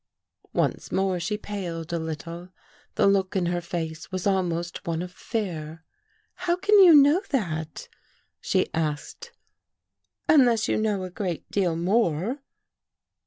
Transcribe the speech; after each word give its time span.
Once 0.55 0.91
more 0.91 1.19
she 1.19 1.37
paled 1.37 1.93
a 1.93 1.99
little. 1.99 2.49
The 2.95 3.05
look 3.05 3.35
in 3.35 3.45
her 3.45 3.61
face 3.61 4.11
was 4.11 4.25
almost 4.25 4.87
one 4.87 5.03
of 5.03 5.11
fear." 5.11 5.83
How 6.47 6.55
can 6.55 6.79
you 6.79 6.95
know 6.95 7.21
that?" 7.29 7.87
she 8.39 8.73
asked, 8.73 9.31
"unless 10.27 10.67
you 10.67 10.75
know 10.77 11.03
a 11.03 11.11
great 11.11 11.47
deal 11.51 11.75
more." 11.75 12.41